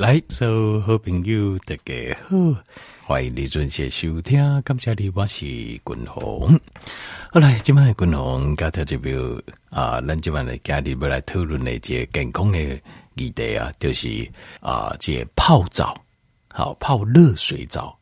[0.00, 2.34] 来，所有好朋友大家好，
[3.04, 6.58] 欢迎你准时收听，感谢你，我是君鸿。
[7.30, 9.12] 好来，今晚君鸿跟大家表
[9.68, 12.58] 啊，咱今晚来家里要来讨论的这个健康的
[13.16, 14.26] 议题啊，就是
[14.62, 15.94] 啊，这个泡澡，
[16.48, 17.94] 好泡热水澡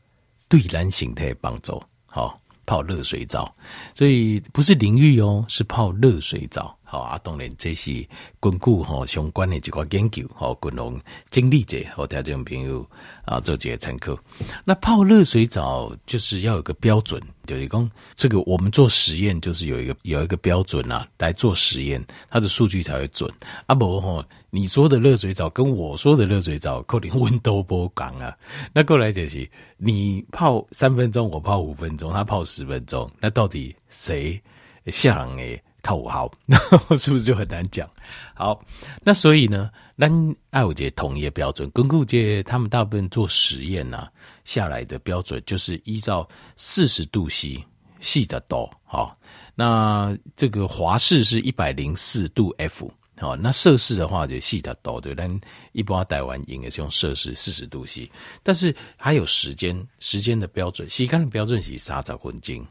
[0.48, 3.50] 对咱身体帮助，好泡热水澡，
[3.94, 6.76] 所以不是淋浴哦，是泡热水澡。
[6.84, 8.06] 好啊，当然这是
[8.40, 10.98] 根据吼相关的一个研究，吼，共同
[11.30, 12.86] 经历者和听众朋友
[13.26, 14.16] 啊做这个参考。
[14.64, 23.30] 那泡热水澡就是要有个标准，就是讲这个我们做实验就是有一个有一个标准啊，来做实验，它的数据才会准。
[23.66, 28.36] 啊不哈，你说的热水澡跟我说的热水澡可能温度不同啊。
[28.72, 34.40] 那过来就是你泡三分钟，我泡五分钟，他泡十分钟，那到底谁
[34.86, 35.62] 像诶？
[35.80, 36.30] 套好，
[36.98, 37.88] 是不是就很难讲？
[38.34, 38.60] 好，
[39.02, 40.08] 那所以呢，那
[40.50, 44.10] 爱有这统一的标准，根据这他们大部分做实验呢、啊、
[44.44, 47.64] 下来的标准，就是依照四十度 C
[48.00, 49.16] 细的度，好，
[49.54, 55.28] 那这个华氏是一百零四度 F，好，那摄氏的话就细的多对，但
[55.72, 58.10] 一般台湾应该是用摄氏四十度 C，
[58.42, 62.66] 但是还有时间时间的标准，时间的标准是三十分钟。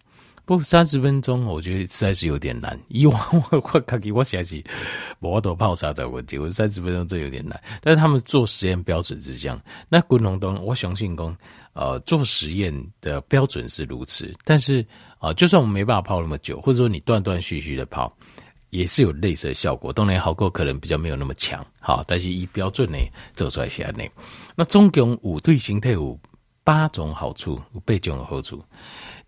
[0.45, 2.79] 不，三十分钟，我觉得实在是有点难。
[2.87, 3.19] 以往
[3.51, 4.63] 我我看给我写起，
[5.19, 7.61] 我都泡三十分钟，我三十分钟这有点难。
[7.81, 9.61] 但是他们做实验标准是这样。
[9.89, 11.37] 那滚龙东，我相信讲，
[11.73, 14.33] 呃，做实验的标准是如此。
[14.45, 14.79] 但是
[15.19, 18.15] 啊、呃，就算我们没办法泡那么久，或者说你断断续续的泡，
[18.69, 19.91] 也是有类似的效果。
[19.93, 21.65] 当然，好过可能比较没有那么强。
[21.79, 22.97] 好，但是以标准呢
[23.35, 24.03] 做出来下呢。
[24.55, 26.19] 那总共五对形态有
[26.63, 28.63] 八种好处，有八种好处。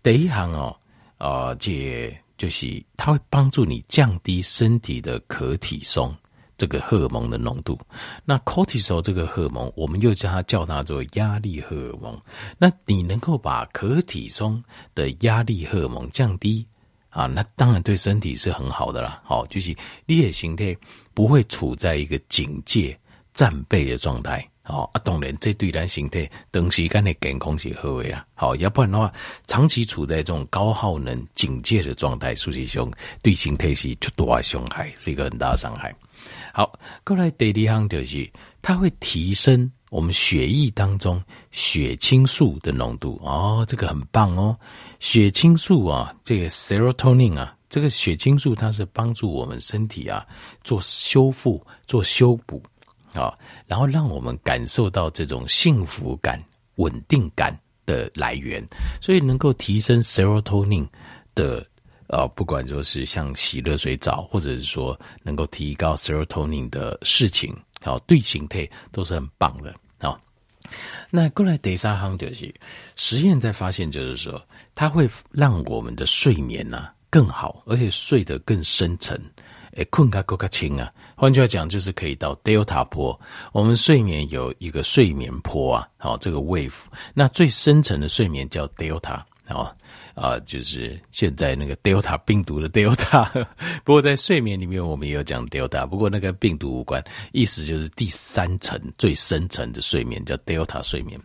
[0.02, 0.76] 第一行哦。
[1.18, 6.16] 啊，这就是它会帮助你降低身体的可体松
[6.56, 7.78] 这个荷尔蒙的浓度。
[8.24, 12.18] 那 cortisol 这个荷尔蒙，我们又叫它叫它做压力荷尔蒙。
[12.56, 16.66] 那你能够把可体松的压力荷尔蒙降低
[17.10, 19.20] 啊，那当然对身体是很好的啦。
[19.24, 19.76] 好，就是
[20.06, 20.76] 你的形态
[21.12, 22.98] 不会处在一个警戒
[23.32, 24.44] 战备的状态。
[24.66, 28.24] 哦，啊，当然，这对咱身体长时间的健康是好的啊。
[28.34, 29.12] 好，要不然的话，
[29.48, 32.88] 长期处在这种高耗能警戒的状态，实际上
[33.20, 35.92] 对身体是出大的伤害，是一个很大的伤害。
[36.52, 38.30] 好，过来第二项就是，
[38.62, 43.20] 它会提升我们血液当中血清素的浓度。
[43.22, 44.56] 哦，这个很棒哦，
[44.98, 50.26] 血清素啊，这个 serotonin 啊，这个血清素它是帮助我们身体啊
[50.64, 52.62] 做修复、做修补。
[53.12, 53.34] 啊，
[53.66, 56.40] 然后让我们感受到这种幸福感、
[56.76, 58.64] 稳定感的来源，
[59.02, 60.86] 所以能够提升 serotonin
[61.34, 61.66] 的，
[62.06, 69.74] 呃，不管说是像洗热水澡，或者是说能够提高 serotonin 的事情，好，对形态都是很棒的。
[69.98, 70.20] 好，
[71.10, 72.54] 那过来第三行就是
[72.96, 74.40] 实验在发现，就是说
[74.74, 79.20] 它会让我们的睡眠呢、更好，而且睡得更深沉。
[79.74, 80.92] 诶，困个够个轻啊！
[81.14, 83.18] 换句话讲，就是可以到 delta 波。
[83.52, 86.72] 我们睡眠有一个睡眠波啊，好，这个 wave。
[87.14, 89.72] 那最深层的睡眠叫 delta，好
[90.14, 93.28] 啊，就是现在那个 delta 病毒的 delta。
[93.84, 101.20] 不过在睡眠里面，我们也有讲 delta，不过那个病毒无关，意思就是第三层最深层的睡眠叫 delta 睡眠。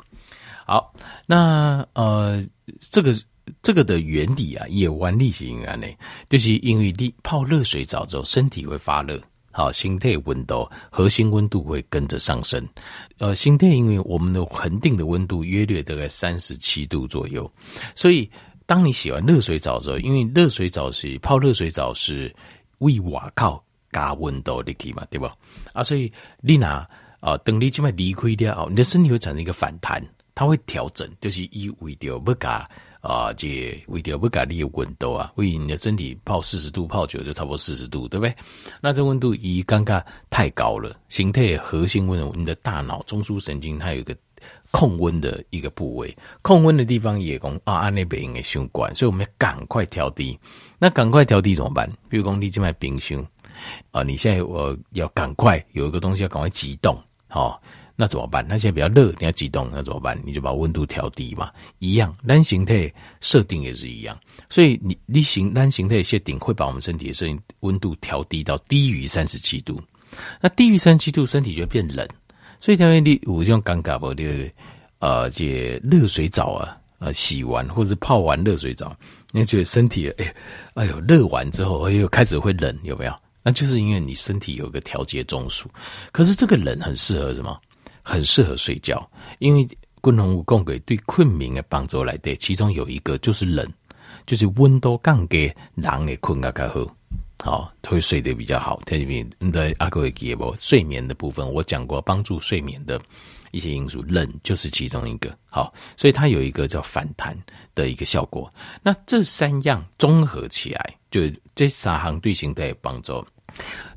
[0.66, 0.94] 好，
[1.26, 2.42] 那呃，
[2.80, 3.14] 这个。
[3.62, 5.88] 这个的原理啊，也原理是因为呢，
[6.28, 9.22] 就是因为你泡热水澡之后，身体会发热，
[9.52, 12.68] 好，心态温度、核心温度会跟着上升。
[13.20, 17.50] 呃，心态因为我们的恒定的温度约略大概三十七度左右，
[17.94, 18.28] 所以
[18.66, 22.34] 当你洗完热水澡之后，因为热水澡是泡热水澡是
[22.80, 25.36] 为瓦靠加温度的起嘛，对吧？
[25.74, 26.12] 啊，所以
[26.42, 26.88] 你拿
[27.20, 30.02] 啊，等你这么离开掉，你的身体会产生一个反弹，
[30.34, 32.68] 它会调整，就是以为掉不加。
[33.02, 33.48] 啊，这
[33.88, 38.36] 为了不改你的温度啊，为你的身体泡四十度泡久就差不多四十度，对不对？
[38.82, 44.18] 那这温度一尴尬太高了，形态核心温度，你的大脑中枢神经它有一个
[44.76, 50.38] 控温的一个部位，控温的地方也讲啊，按那边应该循环，所以我们要赶快调低。
[50.78, 51.90] 那赶快调低怎么办？
[52.10, 53.26] 比如讲你这边冰箱
[53.92, 57.60] 啊，你现在我要赶快有一个东西要赶快急冻，好、哦。
[57.98, 58.46] 那怎么办？
[58.46, 60.22] 那现在比较热，你要急冻，那怎么办？
[60.26, 61.50] 你就把温度调低嘛，
[61.80, 62.14] 一样。
[62.28, 64.20] 单形态设定也是一样，
[64.50, 67.26] 所以你你形单形态设定会把我们身体的设
[67.62, 69.82] 温度调低到低于三十七度。
[70.42, 72.06] 那低于三十七度，身体就会变冷。
[72.66, 74.24] 所以，因为你我用尴尬不的
[74.98, 78.92] 呃，这热水澡啊，呃，洗完或者泡完热水澡，
[79.34, 80.34] 你觉得身体哎
[80.74, 83.14] 哎呦热完之后，哎呦开始会冷，有没有？
[83.44, 85.66] 那就是因为你身体有个调节中枢。
[86.12, 87.56] 可是这个冷很适合什么？
[88.02, 89.08] 很适合睡觉，
[89.38, 89.68] 因为
[90.02, 93.64] 滚红五共给对困眠的帮助来的，其中有一个就是冷，
[94.26, 96.96] 就是温度降低，人的困觉较好，
[97.38, 98.82] 好，会睡得比较好。
[98.86, 100.56] 特别对阿哥会记不？
[100.58, 103.00] 睡眠的部分我讲过，帮助睡眠的
[103.52, 105.38] 一些因素，冷就是其中一个。
[105.50, 107.38] 好，所以它有一个叫反弹
[107.76, 108.52] 的一个效果。
[108.82, 111.22] 那这三样综合起来，就
[111.54, 113.26] 这三行对形的帮助。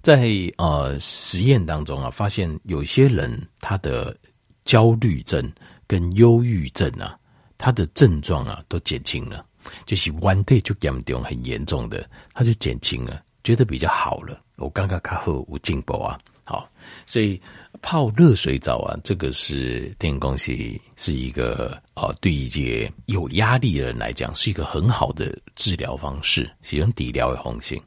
[0.03, 4.17] 在呃实验当中啊，发现有些人他的
[4.65, 5.53] 焦虑症
[5.87, 7.19] 跟忧郁症啊，
[7.57, 9.45] 他的症状啊都减轻了，
[9.85, 14.39] 就是 one day 就严重很严重的，他就减轻了，觉得比较好了。
[14.57, 16.69] 我刚刚看后无进步啊，好，
[17.07, 17.41] 所以
[17.81, 27.83] 泡热水澡啊，这个是电工系是一个呃对一些有压力的人来讲是一个很好的治疗方式，使用底疗的红性。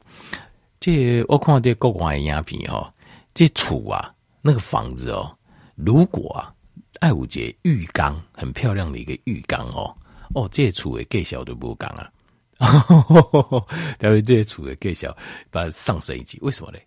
[0.80, 2.92] 这我看到这国外的影片哦，
[3.32, 5.30] 这厝啊，那个房子哦，
[5.76, 6.52] 如果啊，
[6.98, 9.94] 爱有一个浴缸，很漂亮的一个浴缸哦，
[10.34, 12.10] 哦，这厝的介绍都不讲啊，
[14.00, 15.16] 因为这些处的介绍
[15.50, 16.78] 把它上升一级，为什么呢？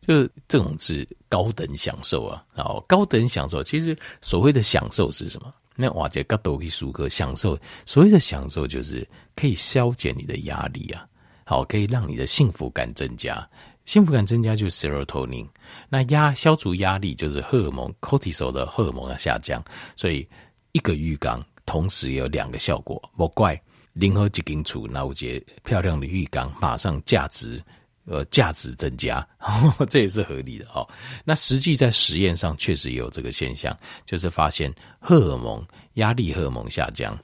[0.00, 5.52] 就是这种是高等享受啊，然后高等享受，其实所谓的享受是什么？
[5.76, 11.04] 那哇，这个都可以舒克享受，所谓的享受就是可以消减你的压力啊。
[11.44, 13.46] 好，可以让你的幸福感增加。
[13.84, 15.46] 幸福感增加就是 serotonin，
[15.90, 19.62] 那压消除压力就是荷尔蒙 cortisol 的荷尔蒙要下降。
[19.94, 20.26] 所以
[20.72, 23.60] 一个浴缸同时有两个效果，莫怪
[23.94, 27.60] 零和几斤处，那我觉漂亮的浴缸马上价值
[28.04, 30.86] 呃价值增加呵呵， 这也是合理的哦。
[31.24, 33.74] 那实际在实验上确实有这个现象，
[34.04, 34.70] 就是发现
[35.00, 37.18] 荷尔蒙压力荷尔蒙下降，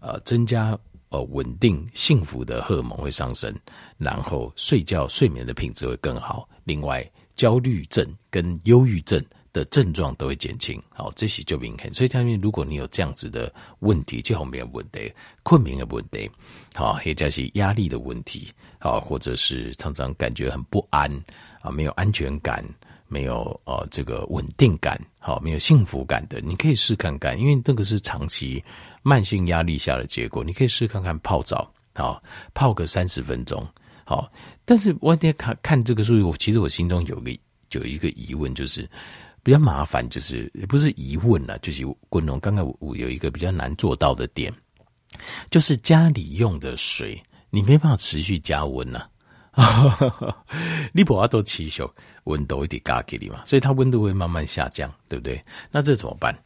[0.00, 0.76] 呃增加。
[1.10, 3.54] 呃，稳定幸福的荷尔蒙会上升，
[3.98, 6.48] 然后睡觉睡眠的品质会更好。
[6.64, 9.24] 另外，焦虑症跟忧郁症
[9.54, 10.78] 的症状都会减轻。
[10.90, 11.90] 好，这些就明显。
[11.94, 15.10] 所以，他们如果你有这样子的问题，就后面问题，
[15.42, 16.30] 困眠的问题，
[16.74, 21.10] 好，或者是压力的问题，好，或者是常常感觉很不安
[21.62, 22.62] 啊，没有安全感，
[23.08, 28.62] 没有呃这个稳定感，好，没有幸福感的，你可以试看看，因为这个是长期。
[29.06, 32.22] 慢性压力下的结果，你可以试看看泡澡，好，
[32.54, 33.62] 泡个三十分钟，
[34.02, 34.32] 好。
[34.64, 37.30] 但是我得看看这个数据，我其实我心中有个
[37.72, 38.88] 有一个疑问，就是
[39.44, 44.52] 比较麻烦，就是也不是疑问啦，就是滚龙刚刚我有一个比较难做到的点，
[45.50, 49.06] 就是家里用的水，你没办法持续加温呐。
[50.92, 51.80] 你不要多持续
[52.24, 55.40] 温度一点加给你嘛，所以它温度会慢慢下降，对不对？
[55.70, 56.36] 那这怎么办？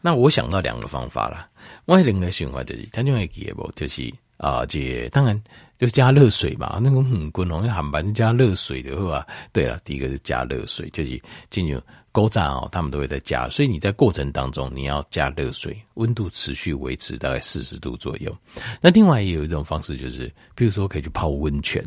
[0.00, 1.48] 那我想到两个方法了。
[1.84, 5.40] 外人的循环就是，他就会给不，就是啊，这当然
[5.78, 6.80] 就加热水嘛。
[6.82, 11.80] 那个很滚龙航班加热水的话，对了，第一个是加热水，就是进入
[12.16, 13.46] 勾站哦，他们都会在加。
[13.50, 18.34] 所以你在过程当中你要加热水，温度持续维持大概四十度左右。
[18.80, 21.84] 那另外也有一种方式，就是比如说可以去泡温泉。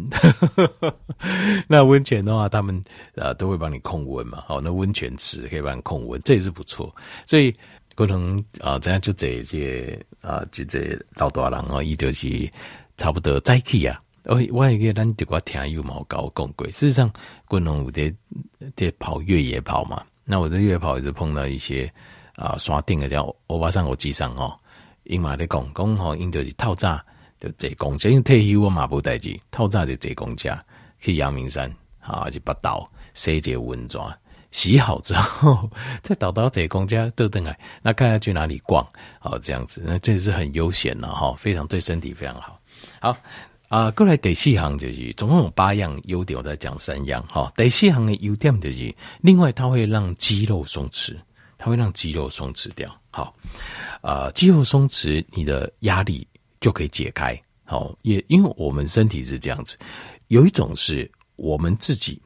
[1.67, 2.79] 那温泉的话，他们
[3.15, 4.43] 啊都会帮你控温嘛。
[4.45, 6.95] 好，那温泉池可以帮你控温，这也是不错。
[7.25, 7.51] 所以。
[7.95, 12.49] 可能啊，这样就这些啊，就这老大人哦，一就是
[12.95, 14.01] 差不多在起啊。
[14.23, 17.11] 我我一个咱这个听友毛高讲过，事实上，
[17.49, 18.15] 可能有在
[18.73, 20.01] 在跑越野跑嘛。
[20.31, 21.91] 那我在月跑也是碰到一些
[22.35, 24.55] 啊，刷顶的叫欧巴桑国际上哦，
[25.05, 27.01] 因嘛在讲讲吼，因就是透早
[27.39, 30.55] 就坐公车，因为退休我嘛不代志，透早就坐公车
[30.99, 33.99] 去阳明山啊，去北岛洗个温泉。
[34.51, 35.67] 洗好之后，
[36.03, 38.87] 再倒到这公家都等来，那看下去哪里逛？
[39.19, 42.59] 好，这样子，那这是很悠闲了哈，非常对身体非常好。
[43.01, 43.17] 好
[43.69, 47.53] 啊，过来第四行就是总共有八样优点，我再讲三样哈。
[47.55, 51.15] 第四行的优点就是，另外它会让肌肉松弛，
[51.55, 52.93] 它会让肌肉松弛掉。
[53.11, 53.33] 好
[54.01, 56.27] 啊，肌肉松弛，你的压力
[56.59, 57.39] 就可以解开。
[57.63, 59.77] 好，也因为我们身体是这样子，
[60.29, 62.21] 有一种是我们自己。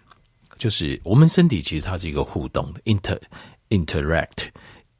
[0.58, 3.20] 就是我们身体其实它是一个互动的，inter
[3.70, 4.48] interact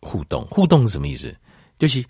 [0.02, 1.34] 互动，互动是什么意思？
[1.80, 2.04] 就是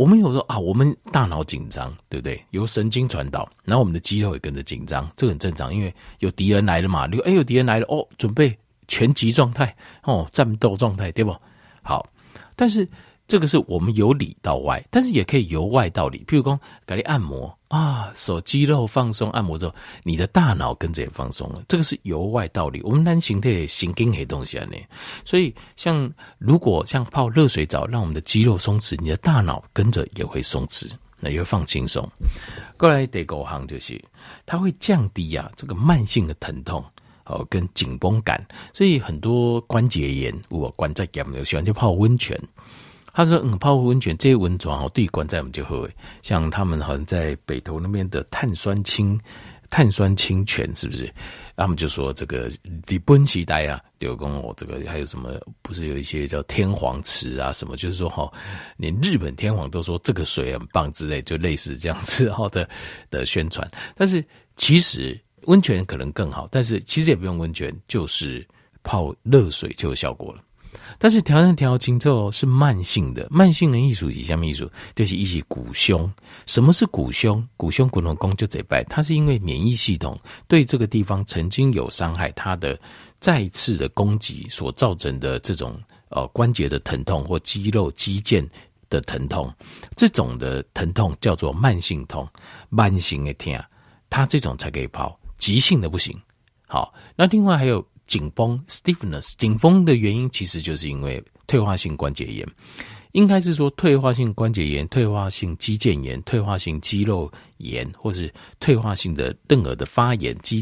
[0.00, 2.42] 我们有时候啊，我们大脑紧张，对不对？
[2.52, 7.06] 由神经传导，然后我们的肌肉也跟着紧张，这很正常，因为有敌人来了嘛。
[7.22, 11.36] 哎，有敌人来了哦，准备全集状态哦，战斗状态，对不？
[11.82, 12.08] 好，
[12.56, 12.88] 但是。
[13.30, 16.24] 这个是我们由里到外，但是也可以由外到里。
[16.26, 21.62] 譬如说，给你按摩啊，手肌肉放松，按摩之后，你的大脑跟着也放松了。
[21.68, 22.82] 这个是由外到里。
[22.82, 24.76] 我们男性的神经黑东西啊，呢，
[25.24, 32.04] 所以像如果像泡热水澡，让我们的肌肉松弛，你的大脑跟着也会松弛，那也会放轻松。
[32.76, 34.02] 过来得狗行就是，
[34.44, 36.84] 它会降低啊这个慢性的疼痛。
[37.26, 42.36] 哦，跟紧绷感，所以很多关节炎，我关节炎有喜欢去泡温泉。
[43.12, 45.88] 他说：“嗯，泡温泉这些温泉哦，对关在我们就会
[46.22, 49.20] 像他们好像在北投那边的碳酸氢
[49.68, 51.12] 碳酸氢泉，是不是？
[51.56, 52.48] 他们就说这个
[52.86, 55.30] 日本时代啊，有跟我这个还有什么？
[55.62, 57.76] 不是有一些叫天皇池啊什么？
[57.76, 58.30] 就是说哈，
[58.76, 62.68] 连日本天皇都说这个水很棒之类，就类似这样子好的
[63.10, 63.70] 的宣传。
[63.94, 64.24] 但是
[64.56, 68.46] 其实。”温泉可能更好，但是其实也不用温泉，就是
[68.82, 70.42] 泡热水就有效果了。
[70.98, 74.70] 但是调整调经之后是慢性的，慢性的艺术是什么艺术？
[74.94, 76.10] 就是一些骨胸。
[76.46, 77.46] 什么是骨胸？
[77.56, 82.78] 骨胸骨龙宫就这拜，它是因为免疫系统对这个地方曾经有伤害，它的
[83.18, 88.46] 再次的攻击所造成的这种呃关节的疼痛或肌肉肌腱
[88.88, 89.52] 的疼痛，
[89.96, 92.28] 这种的疼痛叫做慢性痛，
[92.68, 93.58] 慢性的痛，
[94.08, 95.18] 它这种才可以泡。
[95.38, 96.14] 急性的不行，
[96.66, 102.44] 好，那另外还有紧绷 （stiffness），紧绷的原因其实就是因为退化性关节炎，
[103.12, 110.60] 应该是说退化性关节炎、退化性肌腱炎、退化性肌肉炎，或是退化性的任何的发炎，肌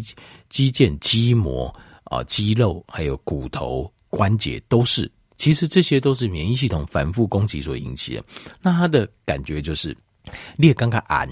[0.50, 1.74] 肌腱、肌膜
[2.04, 8.22] 啊、肌肉还有骨头关节都是，其实这些都是免疫系统反复攻击所引起的。
[8.60, 9.96] 那它的感觉就是
[10.56, 11.26] 裂刚刚按。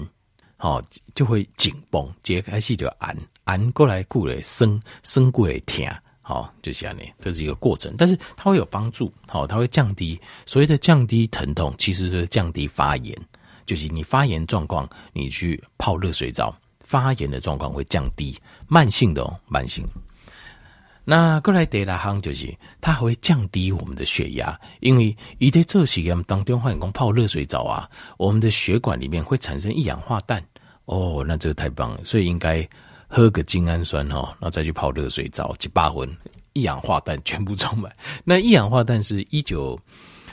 [0.59, 0.81] 好，
[1.13, 5.85] 就会紧绷，解开气就按按过来，过来生生过来疼，
[6.27, 13.17] 好，就这样呢，这是一个过程，但是它会有帮助，好，它会降低所谓的降低疼痛，其实是降低发炎，
[13.65, 16.53] 就是你发炎状况，你去泡热水澡，
[16.83, 19.87] 发炎的状况会降低，慢性的哦，慢性。
[21.05, 30.43] 那过来第二项就是，它还会降低我们的血压，因为一在这实验当中，发现讲泡热水澡啊，我们的血管里面会产生一氧化氮。
[30.83, 32.67] 哦，那这个太棒了，所以应该
[33.07, 36.09] 喝个精氨酸哦，然后再去泡热水澡，去八分
[36.53, 37.91] 一氧化氮全部充满。
[38.23, 39.79] 那一氧化氮是一九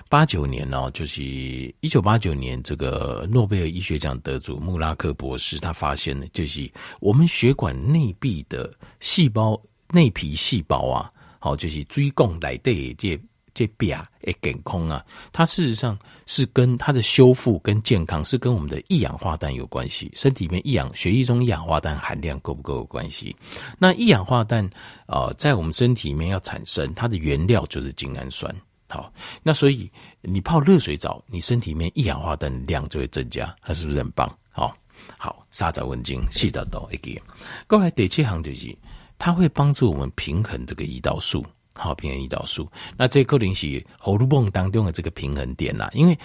[0.08, 9.60] 八九年哦，就是一九八九年这个诺贝尔医学奖得主穆拉克博士他发现的，就是我们血管内壁的细胞。
[9.92, 13.16] 内皮细胞啊，好，就是追供来对这
[13.54, 15.96] 这表诶，健康啊，它事实上
[16.26, 23.34] 是跟它的修复跟健康是跟我们的一氧化氮有关系，身体里面一氧血液中一氧化氮含量够不够有关系。
[23.78, 24.68] 那一氧化氮
[25.06, 28.54] 啊、在我们身体里面要产生，它的原料就是精氨酸。
[28.88, 34.28] 好，那所以你泡热水澡，你身体里面一氧化氮量就会增加，它是不是很棒？
[34.50, 34.76] 好，
[35.16, 37.22] 好，沙枣文精细到到一点，
[37.66, 38.76] 过来第七行就是。
[39.16, 41.42] 它会帮助我们平衡这个胰岛素，
[41.76, 42.70] 好，平衡胰岛素。
[42.96, 46.18] 那这个灵是荷尔蒙当中的这个平衡点啦，因为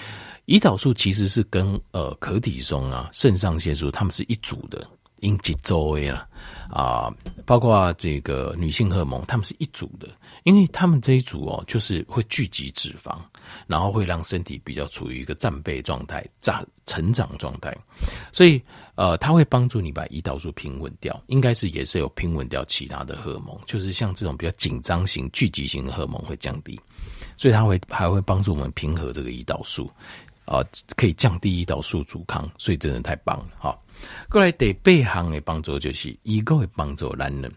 [0.46, 4.88] 胰岛素其实是跟呃可体松啊、肾上腺素它们是一组的。
[5.22, 6.26] 因几周围啊
[6.70, 7.14] 啊，
[7.46, 10.08] 包括这个女性荷尔蒙，它们是一组的，
[10.44, 13.18] 因为它们这一组哦，就是会聚集脂肪，
[13.68, 17.78] 然后会让身体比较处于一个战备状态、长成长状态，
[18.32, 18.64] 所以
[19.00, 26.78] 呃，它会帮助你把胰岛素平稳掉，应该是也是有平稳掉其他的荷尔蒙，就是像这种比较紧张型、聚集型的荷尔蒙会降低，
[27.38, 29.90] 所以它会还会帮助我们平和这个胰岛素
[30.44, 30.60] 啊，
[30.98, 33.80] 可以降低胰岛素阻抗，所以真的太棒了哈。
[34.30, 37.50] 过来第八项的帮助就是，一个会帮助男人，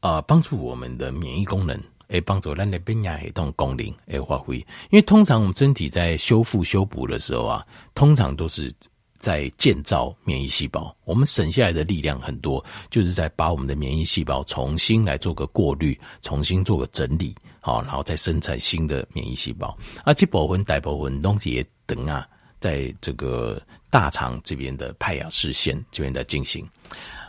[0.00, 4.56] 啊，帮助我们的免疫功能，诶，帮助咱的免疫系统功能诶发挥。
[4.56, 7.62] 因为通常我们身体在修复修补的时候啊，
[7.94, 8.72] 通常都是
[9.18, 10.94] 在建造免疫细胞。
[11.04, 19.76] 我们省下来的力量很多，就是在把我们的免疫细胞重新来做个过滤，重新做个整理，好，然后再生产新的免疫细胞。
[20.04, 22.26] 啊，这部分大部分东西也等啊。
[22.60, 26.68] 在这个大肠这边的派雅视线这边在进行，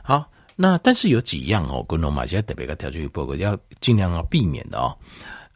[0.04, 4.98] 好，那但是有几样哦，跟罗马现在特别个调节报告要尽量要避免的哦。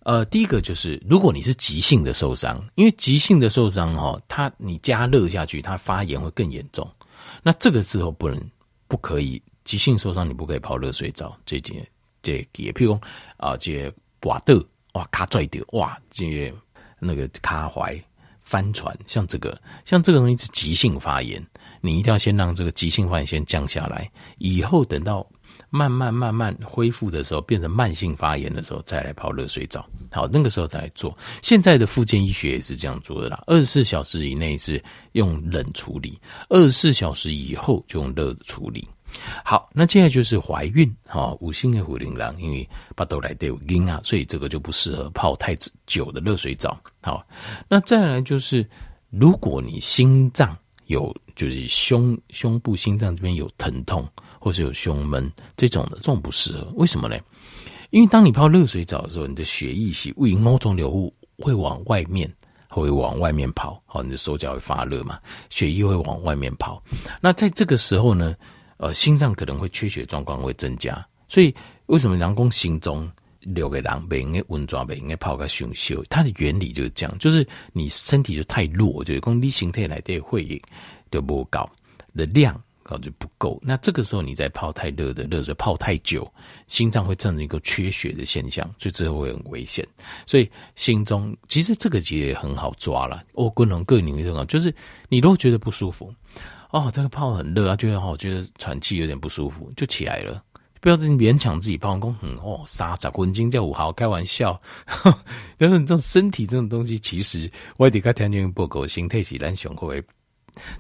[0.04, 6.90] 呃，第一个就是如果你是急性的受伤，因为急性的受伤哦，它你加热下去，它发炎会更严重。
[7.42, 8.40] 那这个时候不能
[8.88, 11.38] 不可以急性受伤，你不可以泡热水澡。
[11.46, 11.86] 这件
[12.22, 13.02] 这也譬如说
[13.38, 16.54] 啊，这刮的哇卡拽的哇，这
[17.00, 17.98] 那个卡怀。
[18.46, 21.42] 翻船，像这个，像这个东西是急性发炎，
[21.80, 25.26] 你一定要先让这个急性发炎先降下来，以后等到
[25.76, 29.84] 慢慢慢慢恢复的时候，变成慢性发炎的时候，再来泡热水澡。
[30.12, 31.18] 好，那个时候再来做。
[31.42, 34.80] 现在的复健医学也是这样做的啦，二十四小时以内是
[35.14, 36.16] 用冷处理，
[36.50, 38.88] 二十四小时以后就用热处理。
[39.44, 46.80] 好，那接下来就是怀孕哈，五星的虎铃兰，因为巴豆来有阴啊，所以这个就不适合泡太久的热水澡。
[47.02, 47.26] 好，
[47.68, 48.64] 那再来就是，
[49.10, 54.08] 如果你心脏有，就是胸胸部心脏这边有疼痛，
[54.44, 56.70] 或是有胸闷这种的，这种不适合。
[56.76, 57.18] 为什么呢？
[57.92, 62.30] 因为当你泡热水澡的时候，你的血液是胃某种流物会往外面，
[62.68, 65.18] 会往外面跑，好，你的手脚会发热嘛，
[65.50, 66.84] 血液会往外面跑。
[67.22, 68.36] 那在这个时候呢，
[68.76, 71.08] 呃，心脏可能会缺血状况会增加。
[71.30, 73.10] 所以为什么人工心中
[73.40, 76.04] 六个人不应该温抓，不应该泡个熊秀？
[76.10, 80.62] 它的原理就是这样，就是你身体就太弱，就是讲你身体来的会议
[81.10, 81.70] 就不高
[82.14, 82.62] 的量。
[82.84, 86.32] 搞就不够，那这个时候你再泡太热的热水泡太久，
[86.68, 89.88] 心脏会造成一个缺血的现象，所以之后会很危险。
[90.26, 93.24] 所以心中其实这个其实也很好抓了。
[93.34, 94.74] 哦，各种各领域都好，就是
[95.10, 96.14] 你如果觉得不舒服，
[96.72, 100.44] 哦，这个泡很热啊，觉得哦，觉得喘气有点不舒服，就起来了，
[100.82, 102.16] 不要自己勉强自己泡功。
[102.22, 104.60] 嗯，哦，三十分钟叫五毫，开玩笑。
[105.58, 110.04] 但是你这种身体这种东西，其实我得跟条件报告，心态是咱上好的。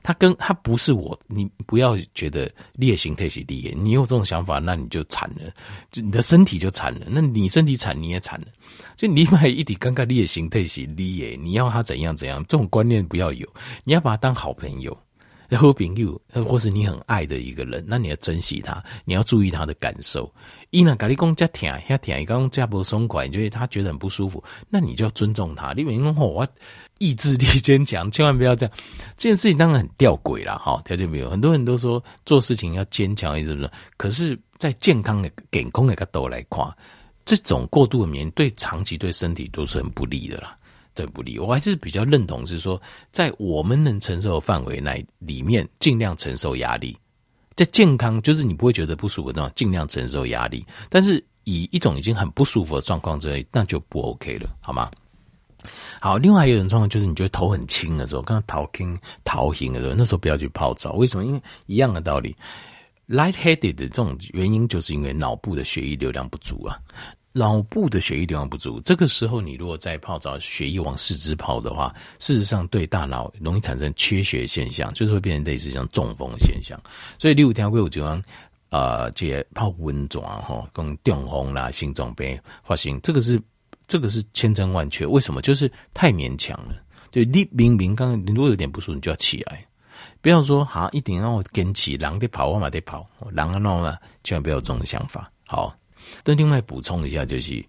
[0.01, 5.51] 他跟他不是我，你不要觉得劣行特洗低，你有这种想法，那你就惨了，
[5.91, 7.05] 就你的身体就惨了。
[7.09, 8.47] 那你身体惨，你也惨了。
[8.95, 13.47] 就你买一点刚刚烈性特洗低，你要他怎样怎样，这种观念不要有。
[13.83, 14.97] 你要把他当好朋友，
[15.57, 20.31] 好朋友，或是你很爱的一个人，那你要珍惜他，你要注意他的感受。
[20.69, 25.73] 伊那咖喱公加甜，加甜，伊刚加不松快，就是他觉得很不舒服，那你就要尊重他。
[25.73, 26.47] 你别说我。
[26.99, 28.75] 意志力坚强，千万不要这样。
[29.17, 31.29] 这件事情当然很吊诡了，哈，条件没有。
[31.29, 33.71] 很多人都说做事情要坚强，是不是？
[33.97, 36.65] 可是，在健康的、健康的角度来看，
[37.25, 40.55] 这种过度的免疫对长期对身体都是很不利的啦，
[40.95, 41.39] 很不利。
[41.39, 42.81] 我还是比较认同是说，
[43.11, 46.97] 在我们能承受的范围内里面，尽量承受压力。
[47.55, 50.65] 在健康，就是你不会觉得不舒服的，尽量承受压力。
[50.89, 54.89] 但是以一种已经很不舒服的状况之类，那就不 OK 了，好吗？
[56.01, 60.93] 好，另外一种状况就是你觉得头很轻的时候，刚刚头轻头型的时候，那时候不要去泡澡。
[60.93, 61.23] 为什么？
[61.23, 62.35] 因为一样的道理
[63.07, 66.77] ，lightheaded 的这种原因就是因为脑部的血液流量不足啊。
[67.33, 76.79] 脑部的血液流量不足，这个时候你如果再泡澡，血液往四肢跑的话，事实上对大脑容易产生缺血现象，就是会变成类似像中风现象。
[77.19, 78.23] 所以，你有听过有这样
[78.69, 83.41] 啊，这泡温泉哈，跟中风啦、心脏病发生，这个是。
[83.85, 85.41] 这个是千真万确，为什么？
[85.41, 86.73] 就是太勉强了。
[87.11, 89.63] 就你明明刚刚你如果有点不舒服，你就要起来，
[90.21, 95.29] 不要说哈一定让我跟起，狼得跑，我马得跑，狼啊闹啊，千万不要有这种想法。
[95.45, 95.75] 好，
[96.23, 97.63] 但另外补充一下，就是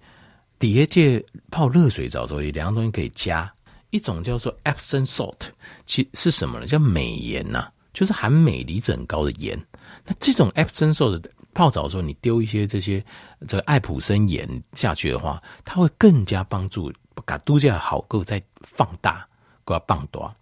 [0.58, 3.52] 底下这泡热水澡的时候，有两样东西可以加，
[3.90, 5.48] 一种叫做 Epsom salt，
[5.84, 6.66] 其是什么呢？
[6.66, 9.58] 叫镁盐呐，就是含镁离子很高的盐。
[10.04, 11.22] 那这种 Epsom salt。
[11.56, 13.00] 泡澡的时候，你丢一些这些
[13.46, 16.92] 这个艾普森盐下去的话，它会更加帮助
[17.24, 19.24] 把度假好够再放大，
[19.64, 20.34] 够放大。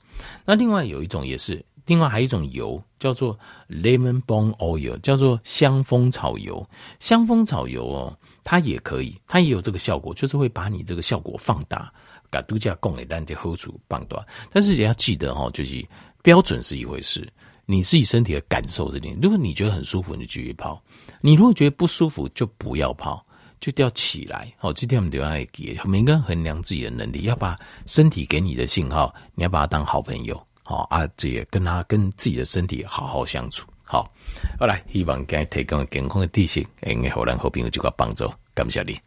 [0.47, 6.64] 那另外有一种也是，另外还有一种油叫做 lemon balm oil，叫做香蜂草油。
[7.01, 11.92] 香蜂草油哦，它也可以，它也有这个效果，就是会把你这个效果放大，
[12.31, 14.25] 把度假供给让你喝出放大。
[14.51, 15.85] 但是也要记得哈，就是
[16.23, 17.27] 标准是一回事。
[17.64, 20.77] 你自己身体的感受这点，如果你觉得很舒服，你就继续泡；
[21.21, 23.25] 你如果觉得不舒服，就不要泡，
[23.61, 24.53] 就要起来。
[24.59, 30.47] 好，今天我们都要给每个人衡量自己的能力，要把身体给你的信号，你要把它当好朋友。
[30.73, 33.69] 好啊，这也跟他跟自己的身体好好相处。
[33.85, 34.11] 好，
[34.59, 38.33] 好来，希望今天提供健康的知识，会给后人好朋友就个帮助。
[38.55, 38.99] 感谢你。